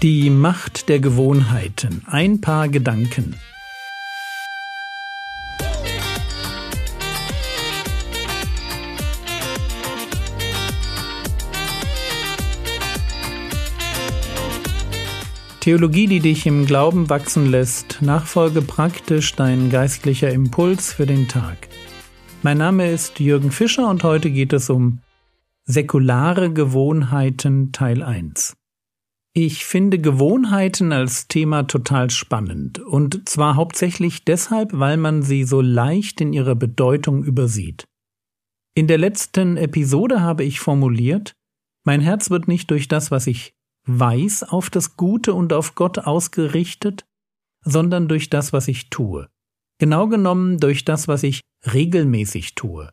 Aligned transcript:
Die 0.00 0.30
Macht 0.30 0.88
der 0.88 1.00
Gewohnheiten. 1.00 2.02
Ein 2.06 2.40
paar 2.40 2.68
Gedanken. 2.68 3.34
Theologie, 15.58 16.06
die 16.06 16.20
dich 16.20 16.46
im 16.46 16.64
Glauben 16.64 17.10
wachsen 17.10 17.46
lässt, 17.46 18.00
Nachfolge 18.00 18.62
praktisch 18.62 19.34
dein 19.34 19.68
geistlicher 19.68 20.30
Impuls 20.30 20.92
für 20.92 21.06
den 21.06 21.26
Tag. 21.26 21.66
Mein 22.44 22.58
Name 22.58 22.88
ist 22.88 23.18
Jürgen 23.18 23.50
Fischer 23.50 23.90
und 23.90 24.04
heute 24.04 24.30
geht 24.30 24.52
es 24.52 24.70
um 24.70 25.00
säkulare 25.64 26.52
Gewohnheiten 26.52 27.72
Teil 27.72 28.04
1. 28.04 28.57
Ich 29.34 29.64
finde 29.64 29.98
Gewohnheiten 29.98 30.92
als 30.92 31.28
Thema 31.28 31.64
total 31.64 32.10
spannend, 32.10 32.80
und 32.80 33.28
zwar 33.28 33.56
hauptsächlich 33.56 34.24
deshalb, 34.24 34.70
weil 34.72 34.96
man 34.96 35.22
sie 35.22 35.44
so 35.44 35.60
leicht 35.60 36.20
in 36.20 36.32
ihrer 36.32 36.54
Bedeutung 36.54 37.22
übersieht. 37.22 37.84
In 38.74 38.86
der 38.86 38.98
letzten 38.98 39.56
Episode 39.56 40.22
habe 40.22 40.44
ich 40.44 40.60
formuliert, 40.60 41.32
mein 41.84 42.00
Herz 42.00 42.30
wird 42.30 42.48
nicht 42.48 42.70
durch 42.70 42.88
das, 42.88 43.10
was 43.10 43.26
ich 43.26 43.52
weiß, 43.86 44.44
auf 44.44 44.70
das 44.70 44.96
Gute 44.96 45.34
und 45.34 45.52
auf 45.52 45.74
Gott 45.74 45.98
ausgerichtet, 45.98 47.04
sondern 47.64 48.08
durch 48.08 48.30
das, 48.30 48.52
was 48.52 48.68
ich 48.68 48.90
tue. 48.90 49.28
Genau 49.78 50.08
genommen 50.08 50.58
durch 50.58 50.84
das, 50.84 51.08
was 51.08 51.22
ich 51.22 51.40
regelmäßig 51.72 52.54
tue, 52.54 52.90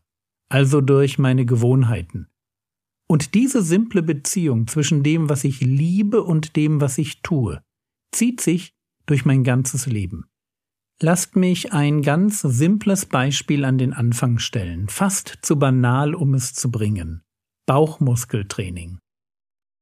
also 0.50 0.82
durch 0.82 1.18
meine 1.18 1.46
Gewohnheiten. 1.46 2.28
Und 3.08 3.34
diese 3.34 3.62
simple 3.62 4.02
Beziehung 4.02 4.68
zwischen 4.68 5.04
dem, 5.04 5.30
was 5.30 5.44
ich 5.44 5.62
liebe 5.62 6.24
und 6.24 6.56
dem, 6.56 6.82
was 6.82 6.98
ich 6.98 7.22
tue, 7.22 7.62
zieht 8.12 8.42
sich 8.42 8.74
durch 9.06 9.26
mein 9.26 9.44
ganzes 9.44 9.86
Leben. 9.86 10.26
Lasst 11.02 11.36
mich 11.36 11.74
ein 11.74 12.02
ganz 12.02 12.42
simples 12.42 13.06
Beispiel 13.06 13.66
an 13.66 13.78
den 13.78 13.94
Anfang 13.94 14.40
stellen, 14.40 14.88
fast 14.88 15.40
zu 15.42 15.60
banal, 15.60 16.16
um 16.16 16.34
es 16.34 16.54
zu 16.54 16.72
bringen. 16.72 17.22
Bauchmuskeltraining. 17.68 19.00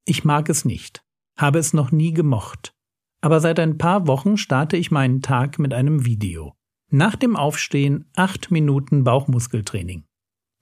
Ich 0.05 0.25
mag 0.25 0.49
es 0.49 0.66
nicht, 0.66 1.03
habe 1.38 1.59
es 1.59 1.73
noch 1.73 1.91
nie 1.91 2.13
gemocht, 2.13 2.73
aber 3.21 3.39
seit 3.39 3.59
ein 3.59 3.77
paar 3.77 4.07
Wochen 4.07 4.38
starte 4.38 4.75
ich 4.75 4.91
meinen 4.91 5.21
Tag 5.21 5.59
mit 5.59 5.73
einem 5.73 6.05
Video. 6.05 6.55
Nach 6.91 7.16
dem 7.16 7.35
Aufstehen 7.35 8.09
acht 8.16 8.51
Minuten 8.51 9.03
Bauchmuskeltraining. 9.03 10.05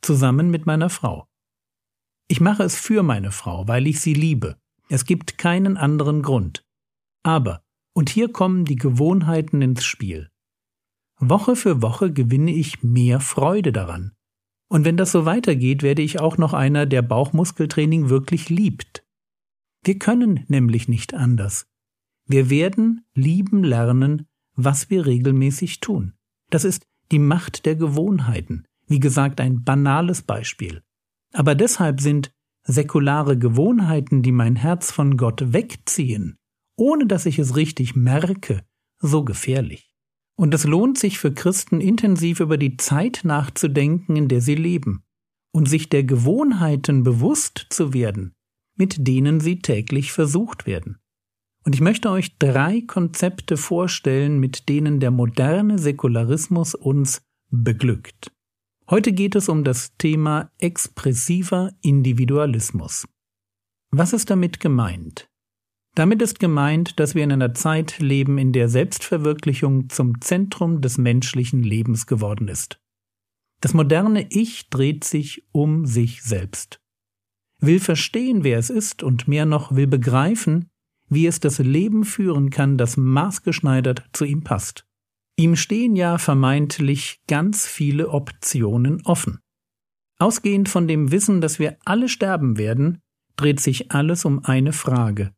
Zusammen 0.01 0.49
mit 0.51 0.65
meiner 0.65 0.89
Frau. 0.89 1.30
Ich 2.31 2.39
mache 2.39 2.63
es 2.63 2.77
für 2.77 3.03
meine 3.03 3.29
Frau, 3.29 3.67
weil 3.67 3.87
ich 3.87 3.99
sie 3.99 4.13
liebe. 4.13 4.55
Es 4.87 5.03
gibt 5.03 5.37
keinen 5.37 5.75
anderen 5.75 6.21
Grund. 6.21 6.63
Aber, 7.23 7.61
und 7.91 8.09
hier 8.09 8.31
kommen 8.31 8.63
die 8.63 8.77
Gewohnheiten 8.77 9.61
ins 9.61 9.83
Spiel. 9.83 10.29
Woche 11.19 11.57
für 11.57 11.81
Woche 11.81 12.13
gewinne 12.13 12.53
ich 12.53 12.83
mehr 12.83 13.19
Freude 13.19 13.73
daran. 13.73 14.13
Und 14.69 14.85
wenn 14.85 14.95
das 14.95 15.11
so 15.11 15.25
weitergeht, 15.25 15.83
werde 15.83 16.03
ich 16.03 16.21
auch 16.21 16.37
noch 16.37 16.53
einer, 16.53 16.85
der 16.85 17.01
Bauchmuskeltraining 17.01 18.07
wirklich 18.07 18.47
liebt. 18.47 19.05
Wir 19.83 19.99
können 19.99 20.45
nämlich 20.47 20.87
nicht 20.87 21.13
anders. 21.13 21.67
Wir 22.27 22.49
werden 22.49 23.03
lieben 23.13 23.61
lernen, 23.61 24.25
was 24.55 24.89
wir 24.89 25.05
regelmäßig 25.05 25.81
tun. 25.81 26.13
Das 26.49 26.63
ist 26.63 26.87
die 27.11 27.19
Macht 27.19 27.65
der 27.65 27.75
Gewohnheiten. 27.75 28.65
Wie 28.87 29.01
gesagt, 29.01 29.41
ein 29.41 29.65
banales 29.65 30.21
Beispiel. 30.21 30.81
Aber 31.31 31.55
deshalb 31.55 32.01
sind 32.01 32.31
säkulare 32.63 33.37
Gewohnheiten, 33.37 34.21
die 34.21 34.31
mein 34.31 34.55
Herz 34.55 34.91
von 34.91 35.17
Gott 35.17 35.53
wegziehen, 35.53 36.37
ohne 36.77 37.05
dass 37.07 37.25
ich 37.25 37.39
es 37.39 37.55
richtig 37.55 37.95
merke, 37.95 38.63
so 38.99 39.23
gefährlich. 39.23 39.93
Und 40.37 40.53
es 40.53 40.65
lohnt 40.65 40.97
sich 40.97 41.19
für 41.19 41.33
Christen 41.33 41.81
intensiv 41.81 42.39
über 42.39 42.57
die 42.57 42.77
Zeit 42.77 43.21
nachzudenken, 43.23 44.15
in 44.15 44.27
der 44.27 44.41
sie 44.41 44.55
leben, 44.55 45.03
und 45.53 45.67
sich 45.67 45.89
der 45.89 46.03
Gewohnheiten 46.03 47.03
bewusst 47.03 47.67
zu 47.69 47.93
werden, 47.93 48.33
mit 48.75 49.07
denen 49.07 49.39
sie 49.39 49.59
täglich 49.59 50.11
versucht 50.11 50.65
werden. 50.65 50.97
Und 51.63 51.75
ich 51.75 51.81
möchte 51.81 52.09
euch 52.09 52.37
drei 52.39 52.81
Konzepte 52.81 53.57
vorstellen, 53.57 54.39
mit 54.39 54.67
denen 54.67 54.99
der 54.99 55.11
moderne 55.11 55.77
Säkularismus 55.77 56.73
uns 56.73 57.21
beglückt. 57.49 58.31
Heute 58.91 59.13
geht 59.13 59.35
es 59.35 59.47
um 59.47 59.63
das 59.63 59.95
Thema 59.95 60.51
expressiver 60.57 61.71
Individualismus. 61.81 63.07
Was 63.89 64.11
ist 64.11 64.29
damit 64.29 64.59
gemeint? 64.59 65.29
Damit 65.95 66.21
ist 66.21 66.41
gemeint, 66.41 66.99
dass 66.99 67.15
wir 67.15 67.23
in 67.23 67.31
einer 67.31 67.53
Zeit 67.53 67.99
leben, 67.99 68.37
in 68.37 68.51
der 68.51 68.67
Selbstverwirklichung 68.67 69.87
zum 69.87 70.19
Zentrum 70.19 70.81
des 70.81 70.97
menschlichen 70.97 71.63
Lebens 71.63 72.05
geworden 72.05 72.49
ist. 72.49 72.81
Das 73.61 73.73
moderne 73.73 74.27
Ich 74.29 74.69
dreht 74.69 75.05
sich 75.05 75.47
um 75.53 75.85
sich 75.85 76.21
selbst, 76.21 76.81
will 77.59 77.79
verstehen, 77.79 78.43
wer 78.43 78.59
es 78.59 78.69
ist 78.69 79.03
und 79.03 79.25
mehr 79.25 79.45
noch 79.45 79.73
will 79.73 79.87
begreifen, 79.87 80.67
wie 81.07 81.27
es 81.27 81.39
das 81.39 81.59
Leben 81.59 82.03
führen 82.03 82.49
kann, 82.49 82.77
das 82.77 82.97
maßgeschneidert 82.97 84.03
zu 84.11 84.25
ihm 84.25 84.43
passt. 84.43 84.85
Ihm 85.41 85.55
stehen 85.55 85.95
ja 85.95 86.19
vermeintlich 86.19 87.19
ganz 87.27 87.65
viele 87.65 88.09
Optionen 88.09 89.01
offen. 89.05 89.39
Ausgehend 90.19 90.69
von 90.69 90.87
dem 90.87 91.11
Wissen, 91.11 91.41
dass 91.41 91.57
wir 91.57 91.77
alle 91.83 92.09
sterben 92.09 92.59
werden, 92.59 92.99
dreht 93.37 93.59
sich 93.59 93.91
alles 93.91 94.23
um 94.23 94.45
eine 94.45 94.71
Frage. 94.71 95.33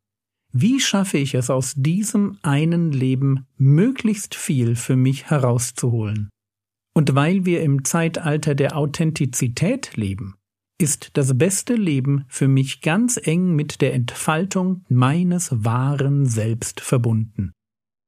Wie 0.52 0.82
schaffe 0.82 1.20
ich 1.20 1.36
es 1.36 1.50
aus 1.50 1.76
diesem 1.78 2.38
einen 2.42 2.92
Leben 2.92 3.48
möglichst 3.56 4.36
viel 4.36 4.76
für 4.76 4.98
mich 4.98 5.30
herauszuholen? 5.30 6.30
Und 6.94 7.16
weil 7.16 7.46
wir 7.46 7.64
im 7.64 7.86
Zeitalter 7.86 8.56
der 8.56 8.76
Authentizität 8.76 9.96
leben, 9.96 10.36
ist 10.82 11.12
das 11.14 11.38
beste 11.38 11.76
Leben 11.76 12.26
für 12.28 12.50
mich 12.50 12.82
ganz 12.82 13.18
eng 13.24 13.56
mit 13.56 13.80
der 13.80 13.94
Entfaltung 13.94 14.84
meines 14.90 15.64
wahren 15.64 16.26
Selbst 16.26 16.82
verbunden. 16.82 17.54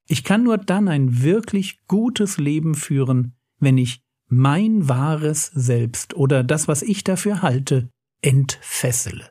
Ich 0.08 0.24
kann 0.24 0.44
nur 0.44 0.58
dann 0.58 0.88
ein 0.88 1.24
wirklich 1.24 1.86
gutes 1.88 2.38
Leben 2.38 2.76
führen, 2.76 3.34
wenn 3.60 3.78
ich 3.78 4.02
mein 4.28 4.88
wahres 4.88 5.48
Selbst 5.48 6.16
oder 6.16 6.44
das, 6.44 6.68
was 6.68 6.82
ich 6.82 7.04
dafür 7.04 7.42
halte, 7.42 7.90
entfessele. 8.22 9.30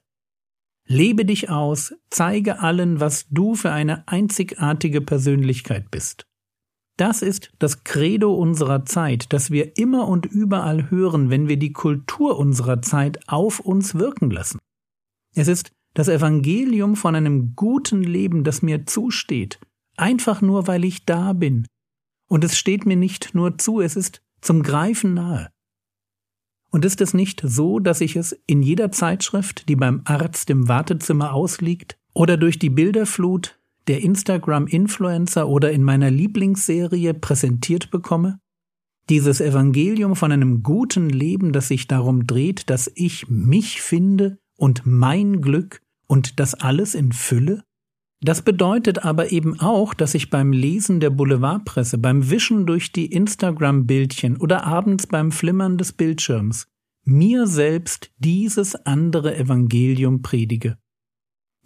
Lebe 0.87 1.25
dich 1.25 1.49
aus, 1.49 1.95
zeige 2.11 2.61
allen, 2.61 3.01
was 3.01 3.27
du 3.31 3.55
für 3.55 3.73
eine 3.73 4.07
einzigartige 4.07 5.01
Persönlichkeit 5.01 5.91
bist. 5.91 6.27
Das 6.97 7.23
ist 7.23 7.53
das 7.59 7.83
Credo 7.83 8.35
unserer 8.35 8.85
Zeit, 8.85 9.33
das 9.33 9.51
wir 9.51 9.77
immer 9.79 10.07
und 10.07 10.27
überall 10.27 10.91
hören, 10.91 11.31
wenn 11.31 11.49
wir 11.49 11.57
die 11.57 11.73
Kultur 11.73 12.39
unserer 12.39 12.83
Zeit 12.83 13.29
auf 13.29 13.61
uns 13.61 13.97
wirken 13.97 14.31
lassen. 14.31 14.61
Es 15.35 15.49
ist 15.49 15.73
das 15.95 16.09
Evangelium 16.09 16.95
von 16.97 17.15
einem 17.15 17.57
guten 17.57 18.03
Leben, 18.03 18.45
das 18.45 18.63
mir 18.63 18.87
zusteht, 18.87 19.59
einfach 19.97 20.41
nur 20.43 20.67
weil 20.67 20.85
ich 20.85 21.05
da 21.05 21.33
bin. 21.33 21.67
Und 22.29 22.45
es 22.45 22.59
steht 22.59 22.87
mir 22.87 22.97
nicht 22.97 23.35
nur 23.35 23.59
zu, 23.59 23.81
es 23.81 23.97
ist 23.97 24.23
zum 24.41 24.63
Greifen 24.63 25.15
nahe. 25.15 25.51
Und 26.71 26.85
ist 26.85 27.01
es 27.01 27.15
nicht 27.15 27.41
so, 27.45 27.79
dass 27.79 28.01
ich 28.01 28.17
es 28.17 28.33
in 28.47 28.63
jeder 28.63 28.91
Zeitschrift, 28.91 29.69
die 29.69 29.77
beim 29.77 30.03
Arzt 30.05 30.51
im 30.51 30.67
Wartezimmer 30.67 31.33
ausliegt, 31.33 31.97
oder 32.15 32.37
durch 32.37 32.59
die 32.59 32.71
Bilderflut 32.71 33.59
der 33.87 34.03
Instagram-Influencer 34.03 35.49
oder 35.49 35.73
in 35.73 35.83
meiner 35.83 36.11
Lieblingsserie 36.11 37.15
präsentiert 37.15 37.91
bekomme? 37.91 38.41
Dieses 39.11 39.41
Evangelium 39.41 40.17
von 40.17 40.33
einem 40.33 40.63
guten 40.63 41.11
Leben, 41.11 41.53
das 41.53 41.69
sich 41.69 41.87
darum 41.87 42.27
dreht, 42.27 42.71
dass 42.71 42.91
ich 42.95 43.29
mich 43.29 43.83
finde 43.83 44.39
und 44.57 44.87
mein 44.87 45.43
Glück 45.43 45.83
und 46.07 46.41
das 46.41 46.55
alles 46.55 46.95
in 46.95 47.13
Fülle? 47.13 47.65
Das 48.25 48.41
bedeutet 48.41 49.05
aber 49.05 49.33
eben 49.33 49.61
auch, 49.61 49.93
dass 49.93 50.15
ich 50.15 50.31
beim 50.31 50.51
Lesen 50.51 50.99
der 50.99 51.11
Boulevardpresse, 51.11 51.99
beim 51.99 52.31
Wischen 52.31 52.65
durch 52.65 52.91
die 52.91 53.05
Instagram-Bildchen 53.05 54.39
oder 54.39 54.65
abends 54.65 55.07
beim 55.07 55.31
Flimmern 55.31 55.77
des 55.77 55.93
Bildschirms 55.93 56.67
mir 57.05 57.47
selbst 57.47 58.11
dieses 58.17 58.77
andere 58.87 59.37
Evangelium 59.37 60.23
predige. 60.23 60.79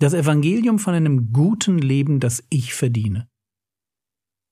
Das 0.01 0.15
Evangelium 0.15 0.81
von 0.81 0.95
einem 0.95 1.33
guten 1.33 1.79
Leben, 1.79 2.19
das 2.19 2.43
ich 2.51 2.75
verdiene. 2.75 3.29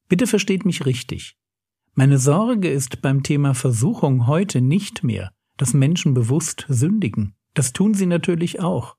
Bitte 0.09 0.29
versteht 0.29 0.65
mich 0.65 0.87
richtig. 0.87 1.37
Meine 1.95 2.19
Sorge 2.19 2.71
ist 2.71 3.03
beim 3.03 3.25
Thema 3.25 3.53
Versuchung 3.53 4.29
heute 4.29 4.61
nicht 4.61 5.03
mehr, 5.03 5.33
dass 5.57 5.75
Menschen 5.75 6.15
bewusst 6.15 6.67
sündigen. 6.69 7.35
Das 7.55 7.73
tun 7.73 7.95
sie 7.95 8.07
natürlich 8.07 8.61
auch. 8.61 8.97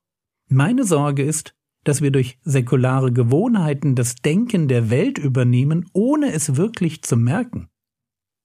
Meine 0.50 0.84
Sorge 0.84 1.22
ist, 1.22 1.54
dass 1.84 2.02
wir 2.02 2.10
durch 2.10 2.38
säkulare 2.42 3.12
Gewohnheiten 3.12 3.94
das 3.94 4.16
Denken 4.16 4.68
der 4.68 4.90
Welt 4.90 5.18
übernehmen, 5.18 5.88
ohne 5.92 6.32
es 6.32 6.56
wirklich 6.56 7.02
zu 7.02 7.16
merken. 7.16 7.68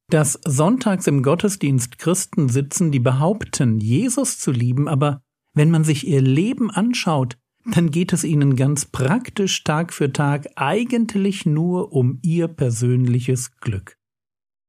Dass 0.09 0.39
sonntags 0.45 1.07
im 1.07 1.23
Gottesdienst 1.23 1.97
Christen 1.97 2.49
sitzen, 2.49 2.91
die 2.91 2.99
behaupten, 2.99 3.79
Jesus 3.79 4.37
zu 4.37 4.51
lieben, 4.51 4.87
aber 4.87 5.21
wenn 5.53 5.71
man 5.71 5.83
sich 5.83 6.07
ihr 6.07 6.21
Leben 6.21 6.71
anschaut, 6.71 7.37
dann 7.65 7.91
geht 7.91 8.11
es 8.11 8.23
ihnen 8.23 8.55
ganz 8.55 8.85
praktisch 8.85 9.63
Tag 9.63 9.93
für 9.93 10.11
Tag 10.11 10.49
eigentlich 10.55 11.45
nur 11.45 11.93
um 11.93 12.19
ihr 12.21 12.47
persönliches 12.47 13.55
Glück. 13.57 13.97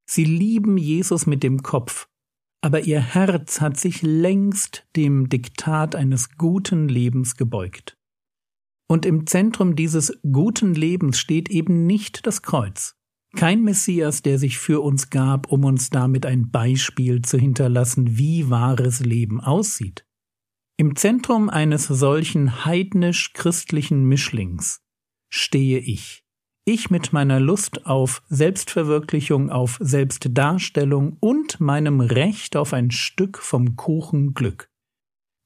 Sie 0.07 0.25
lieben 0.25 0.77
Jesus 0.77 1.27
mit 1.27 1.43
dem 1.43 1.63
Kopf, 1.63 2.09
aber 2.61 2.81
ihr 2.81 3.01
Herz 3.01 3.61
hat 3.61 3.79
sich 3.79 4.03
längst 4.03 4.87
dem 4.97 5.29
Diktat 5.29 5.97
eines 5.97 6.37
guten 6.37 6.89
Lebens 6.89 7.37
gebeugt. 7.37 7.97
Und 8.87 9.07
im 9.07 9.27
Zentrum 9.27 9.77
dieses 9.77 10.19
guten 10.31 10.75
Lebens 10.75 11.19
steht 11.19 11.49
eben 11.49 11.87
nicht 11.87 12.27
das 12.27 12.43
Kreuz, 12.43 12.97
kein 13.35 13.63
Messias, 13.63 14.23
der 14.23 14.39
sich 14.39 14.59
für 14.59 14.81
uns 14.81 15.11
gab, 15.11 15.51
um 15.51 15.65
uns 15.65 15.91
damit 15.91 16.25
ein 16.25 16.51
Beispiel 16.51 17.23
zu 17.23 17.39
hinterlassen, 17.39 18.17
wie 18.17 18.49
wahres 18.49 19.01
Leben 19.01 19.41
aussieht. 19.41 20.07
Im 20.77 20.97
Zentrum 20.97 21.51
eines 21.51 21.85
solchen 21.85 22.65
heidnisch-christlichen 22.65 24.05
Mischlings 24.05 24.83
stehe 25.33 25.79
ich. 25.79 26.25
Ich 26.65 26.91
mit 26.91 27.13
meiner 27.13 27.41
Lust 27.41 27.87
auf 27.87 28.23
Selbstverwirklichung, 28.29 29.51
auf 29.51 29.79
Selbstdarstellung 29.81 31.17
und 31.21 31.61
meinem 31.61 32.01
Recht 32.01 32.57
auf 32.57 32.73
ein 32.73 32.91
Stück 32.91 33.39
vom 33.39 33.77
Kuchen 33.77 34.33
Glück. 34.33 34.71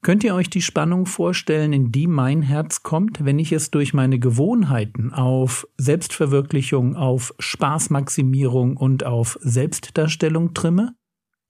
Könnt 0.00 0.22
ihr 0.22 0.34
euch 0.34 0.48
die 0.48 0.62
Spannung 0.62 1.06
vorstellen, 1.06 1.72
in 1.72 1.90
die 1.90 2.06
mein 2.06 2.40
Herz 2.40 2.84
kommt, 2.84 3.24
wenn 3.24 3.38
ich 3.38 3.50
es 3.50 3.72
durch 3.72 3.94
meine 3.94 4.20
Gewohnheiten 4.20 5.12
auf 5.12 5.66
Selbstverwirklichung, 5.76 6.94
auf 6.94 7.34
Spaßmaximierung 7.40 8.76
und 8.76 9.04
auf 9.04 9.38
Selbstdarstellung 9.42 10.54
trimme? 10.54 10.94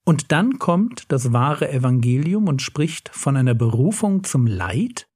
Und 0.05 0.33
dann 0.33 0.59
kommt 0.59 1.13
das 1.13 1.35
wahre 1.35 1.71
Evangelium 1.71 2.49
und 2.49 2.63
spricht 2.63 3.11
von 3.11 3.37
einer 3.37 3.55
Berufung 3.55 4.25
zum 4.25 4.47
Leid? 4.47 5.07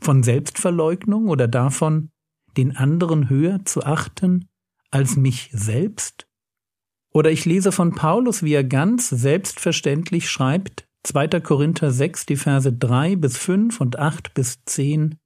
Von 0.00 0.24
Selbstverleugnung 0.24 1.28
oder 1.28 1.46
davon, 1.46 2.10
den 2.56 2.76
anderen 2.76 3.30
höher 3.30 3.64
zu 3.64 3.84
achten 3.84 4.48
als 4.90 5.16
mich 5.16 5.50
selbst? 5.52 6.26
Oder 7.12 7.30
ich 7.30 7.44
lese 7.44 7.70
von 7.70 7.94
Paulus, 7.94 8.42
wie 8.42 8.54
er 8.54 8.64
ganz 8.64 9.08
selbstverständlich 9.08 10.28
schreibt, 10.28 10.88
2. 11.04 11.40
Korinther 11.40 11.90
6, 11.90 12.26
die 12.26 12.36
Verse 12.36 12.72
3 12.72 13.16
bis 13.16 13.36
5 13.36 13.80
und 13.80 13.98
8 13.98 14.34
bis 14.34 14.64
10. 14.64 15.16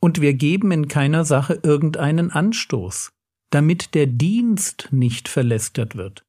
Und 0.00 0.20
wir 0.22 0.32
geben 0.34 0.72
in 0.72 0.88
keiner 0.88 1.24
Sache 1.24 1.60
irgendeinen 1.62 2.30
Anstoß, 2.30 3.12
damit 3.50 3.94
der 3.94 4.06
Dienst 4.06 4.88
nicht 4.90 5.28
verlästert 5.28 5.96
wird, 5.96 6.24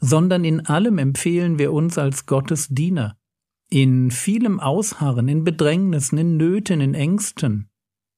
sondern 0.00 0.44
in 0.44 0.66
allem 0.66 0.98
empfehlen 0.98 1.58
wir 1.58 1.72
uns 1.72 1.96
als 1.96 2.26
Gottes 2.26 2.68
Diener, 2.68 3.16
in 3.70 4.10
vielem 4.10 4.58
Ausharren, 4.58 5.28
in 5.28 5.44
Bedrängnissen, 5.44 6.18
in 6.18 6.36
Nöten, 6.36 6.80
in 6.80 6.94
Ängsten, 6.94 7.70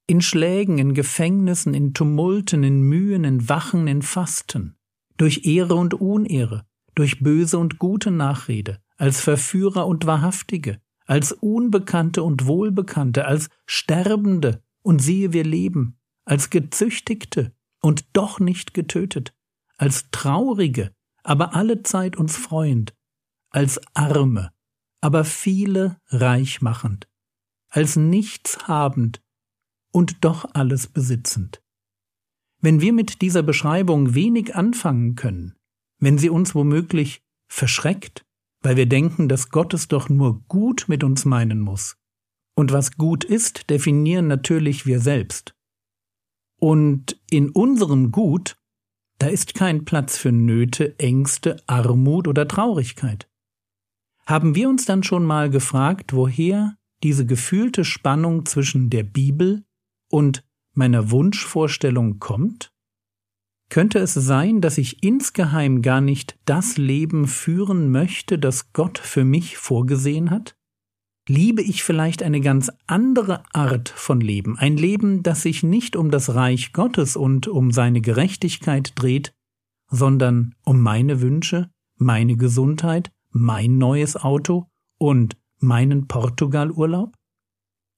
in 0.07 0.21
Schlägen, 0.21 0.79
in 0.79 0.95
Gefängnissen, 0.95 1.75
in 1.75 1.93
Tumulten, 1.93 2.65
in 2.65 2.81
Mühen, 2.81 3.25
in 3.25 3.49
Wachen, 3.49 3.87
in 3.87 4.03
Fasten, 4.03 4.77
durch 5.19 5.45
Ehre 5.45 5.75
und 5.75 5.95
Unehre, 5.95 6.65
durch 6.95 7.21
böse 7.21 7.59
und 7.59 7.79
gute 7.79 8.11
Nachrede, 8.11 8.81
als 8.97 9.21
Verführer 9.21 9.87
und 9.87 10.07
Wahrhaftige, 10.07 10.81
als 11.07 11.33
Unbekannte 11.33 12.23
und 12.23 12.47
Wohlbekannte, 12.47 13.27
als 13.27 13.49
Sterbende. 13.67 14.63
Und 14.83 15.01
siehe 15.01 15.33
wir 15.33 15.45
leben, 15.45 15.99
als 16.27 16.51
Gezüchtigte 16.51 17.53
und 17.81 18.05
doch 18.13 18.39
nicht 18.39 18.75
getötet, 18.75 19.35
als 19.79 20.11
Traurige, 20.11 20.95
aber 21.23 21.55
alle 21.55 21.83
Zeit 21.83 22.17
uns 22.17 22.37
freuend, 22.37 22.95
als 23.51 23.81
Arme, 23.95 24.53
aber 25.01 25.25
viele 25.25 26.01
reich 26.09 26.61
machend, 26.61 27.09
als 27.71 27.97
nichts 27.97 28.69
habend 28.69 29.23
und 29.91 30.25
doch 30.25 30.55
alles 30.55 30.87
besitzend. 30.87 31.63
Wenn 32.61 32.81
wir 32.81 32.93
mit 32.93 33.21
dieser 33.21 33.43
Beschreibung 33.43 34.15
wenig 34.15 34.55
anfangen 34.55 35.15
können, 35.15 35.55
wenn 35.99 36.19
sie 36.19 36.31
uns 36.31 36.55
womöglich 36.55 37.23
verschreckt, 37.47 38.24
weil 38.65 38.77
wir 38.77 38.87
denken, 38.87 39.29
dass 39.29 39.51
Gott 39.51 39.75
es 39.75 39.89
doch 39.89 40.09
nur 40.09 40.41
gut 40.49 40.87
mit 40.89 41.05
uns 41.05 41.27
meinen 41.27 41.61
muss. 41.61 41.97
Und 42.57 42.73
was 42.73 42.97
gut 42.97 43.23
ist, 43.23 43.69
definieren 43.69 44.27
natürlich 44.27 44.87
wir 44.87 45.01
selbst. 45.01 45.55
Und 46.59 47.21
in 47.31 47.51
unserem 47.51 48.11
Gut, 48.11 48.57
da 49.19 49.27
ist 49.27 49.55
kein 49.55 49.85
Platz 49.85 50.17
für 50.17 50.33
Nöte, 50.33 50.99
Ängste, 50.99 51.63
Armut 51.67 52.27
oder 52.27 52.49
Traurigkeit. 52.49 53.29
Haben 54.27 54.55
wir 54.55 54.71
uns 54.71 54.87
dann 54.87 55.03
schon 55.03 55.25
mal 55.25 55.51
gefragt, 55.51 56.15
woher 56.15 56.79
diese 57.03 57.27
gefühlte 57.27 57.85
Spannung 57.85 58.47
zwischen 58.47 58.89
der 58.89 59.03
Bibel 59.03 59.67
und 60.11 60.43
meiner 60.73 61.11
Wunschvorstellung 61.11 62.19
kommt? 62.19 62.73
Könnte 63.75 63.99
es 63.99 64.15
sein, 64.15 64.61
dass 64.61 64.79
ich 64.79 65.03
insgeheim 65.03 65.83
gar 65.83 66.01
nicht 66.01 66.39
das 66.45 66.77
Leben 66.77 67.27
führen 67.27 67.91
möchte, 67.91 68.39
das 68.39 68.73
Gott 68.73 68.99
für 68.99 69.25
mich 69.25 69.57
vorgesehen 69.57 70.31
hat? 70.31 70.57
Liebe 71.29 71.61
ich 71.61 71.83
vielleicht 71.83 72.23
eine 72.23 72.41
ganz 72.41 72.71
andere 72.87 73.43
Art 73.53 73.89
von 73.89 74.21
Leben, 74.21 74.57
ein 74.57 74.77
Leben, 74.77 75.25
das 75.25 75.43
sich 75.43 75.65
nicht 75.65 75.97
um 75.97 76.13
das 76.13 76.37
Reich 76.37 76.73
Gottes 76.73 77.17
und 77.17 77.49
um 77.49 77.73
seine 77.73 78.01
Gerechtigkeit 78.01 78.93
dreht, 78.95 79.35
sondern 79.91 80.55
um 80.63 80.81
meine 80.81 81.21
Wünsche, 81.21 81.69
meine 81.97 82.37
Gesundheit, 82.37 83.11
mein 83.31 83.77
neues 83.77 84.15
Auto 84.15 84.69
und 84.99 85.37
meinen 85.59 86.07
Portugalurlaub? 86.07 87.17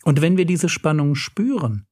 Und 0.05 0.23
wenn 0.23 0.39
wir 0.39 0.47
diese 0.47 0.71
Spannung 0.71 1.17
spüren, 1.17 1.85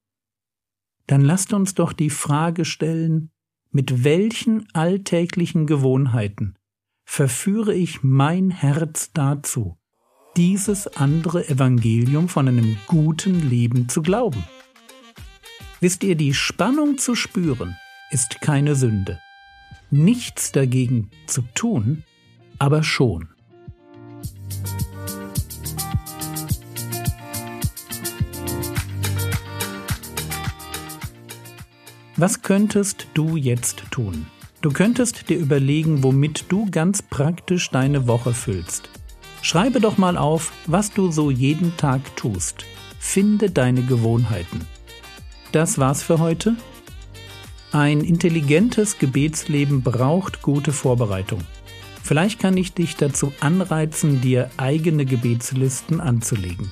dann 1.05 1.21
lasst 1.21 1.53
uns 1.53 1.75
doch 1.75 1.93
die 1.93 2.09
Frage 2.09 2.65
stellen, 2.65 3.29
mit 3.75 4.05
welchen 4.05 4.67
alltäglichen 4.71 5.67
Gewohnheiten 5.67 6.55
verführe 7.03 7.75
ich 7.75 8.03
mein 8.03 8.49
Herz 8.49 9.11
dazu, 9.13 9.77
dieses 10.37 10.87
andere 10.95 11.49
Evangelium 11.49 12.29
von 12.29 12.47
einem 12.47 12.77
guten 12.87 13.49
Leben 13.49 13.89
zu 13.89 14.01
glauben? 14.01 14.45
Wisst 15.81 16.05
ihr, 16.05 16.15
die 16.15 16.33
Spannung 16.33 16.97
zu 16.97 17.15
spüren 17.15 17.75
ist 18.11 18.39
keine 18.39 18.75
Sünde. 18.75 19.19
Nichts 19.91 20.53
dagegen 20.53 21.11
zu 21.27 21.41
tun, 21.53 22.05
aber 22.57 22.81
schon. 22.81 23.34
Was 32.17 32.41
könntest 32.41 33.07
du 33.13 33.35
jetzt 33.35 33.83
tun? 33.91 34.27
Du 34.61 34.71
könntest 34.71 35.27
dir 35.27 35.37
überlegen, 35.37 36.01
womit 36.01 36.45
du 36.47 36.65
ganz 36.71 37.01
praktisch 37.01 37.71
deine 37.71 38.07
Woche 38.07 38.33
füllst. 38.33 38.89
Schreibe 39.41 39.81
doch 39.81 39.97
mal 39.97 40.17
auf, 40.17 40.53
was 40.65 40.91
du 40.91 41.11
so 41.11 41.29
jeden 41.29 41.75
Tag 41.75 42.15
tust. 42.15 42.65
Finde 42.99 43.51
deine 43.51 43.81
Gewohnheiten. 43.81 44.61
Das 45.51 45.77
war's 45.77 46.03
für 46.03 46.19
heute. 46.19 46.55
Ein 47.73 47.99
intelligentes 47.99 48.97
Gebetsleben 48.97 49.81
braucht 49.81 50.41
gute 50.41 50.71
Vorbereitung. 50.71 51.41
Vielleicht 52.01 52.39
kann 52.39 52.55
ich 52.55 52.73
dich 52.73 52.95
dazu 52.95 53.33
anreizen, 53.41 54.21
dir 54.21 54.49
eigene 54.55 55.03
Gebetslisten 55.03 55.99
anzulegen. 55.99 56.71